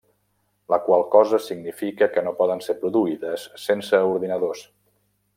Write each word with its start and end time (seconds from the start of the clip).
La 0.73 0.77
qual 0.85 1.03
cosa 1.15 1.39
significa 1.47 2.07
que 2.15 2.23
no 2.27 2.33
poden 2.39 2.63
ser 2.67 2.75
produïdes 2.79 3.43
sense 3.65 4.01
ordinadors. 4.15 4.65